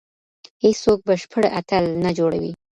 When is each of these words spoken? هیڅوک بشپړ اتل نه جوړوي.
هیڅوک 0.63 0.99
بشپړ 1.07 1.43
اتل 1.59 1.83
نه 2.03 2.11
جوړوي. 2.17 2.51